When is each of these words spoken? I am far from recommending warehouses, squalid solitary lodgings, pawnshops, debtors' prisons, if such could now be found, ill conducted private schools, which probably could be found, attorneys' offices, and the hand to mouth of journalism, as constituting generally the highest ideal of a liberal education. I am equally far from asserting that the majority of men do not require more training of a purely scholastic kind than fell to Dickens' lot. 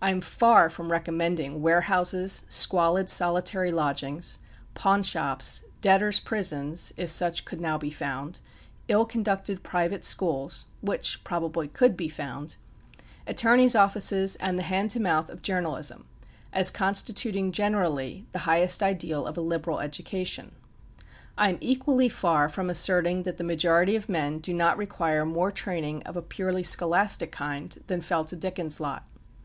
I 0.00 0.10
am 0.10 0.20
far 0.20 0.68
from 0.68 0.90
recommending 0.90 1.62
warehouses, 1.62 2.42
squalid 2.48 3.08
solitary 3.08 3.70
lodgings, 3.70 4.40
pawnshops, 4.74 5.62
debtors' 5.80 6.18
prisons, 6.18 6.92
if 6.96 7.10
such 7.10 7.44
could 7.44 7.60
now 7.60 7.78
be 7.78 7.92
found, 7.92 8.40
ill 8.88 9.04
conducted 9.04 9.62
private 9.62 10.02
schools, 10.02 10.64
which 10.80 11.22
probably 11.22 11.68
could 11.68 11.96
be 11.96 12.08
found, 12.08 12.56
attorneys' 13.24 13.76
offices, 13.76 14.34
and 14.40 14.58
the 14.58 14.64
hand 14.64 14.90
to 14.90 14.98
mouth 15.00 15.28
of 15.30 15.42
journalism, 15.42 16.08
as 16.52 16.68
constituting 16.68 17.52
generally 17.52 18.26
the 18.32 18.40
highest 18.50 18.82
ideal 18.82 19.24
of 19.28 19.38
a 19.38 19.40
liberal 19.40 19.78
education. 19.78 20.56
I 21.38 21.50
am 21.50 21.58
equally 21.60 22.08
far 22.08 22.48
from 22.48 22.68
asserting 22.68 23.22
that 23.22 23.36
the 23.36 23.44
majority 23.44 23.94
of 23.94 24.08
men 24.08 24.40
do 24.40 24.52
not 24.52 24.76
require 24.76 25.24
more 25.24 25.52
training 25.52 26.02
of 26.02 26.16
a 26.16 26.20
purely 26.22 26.64
scholastic 26.64 27.30
kind 27.30 27.78
than 27.86 28.00
fell 28.00 28.24
to 28.24 28.34
Dickens' 28.34 28.80
lot. 28.80 29.04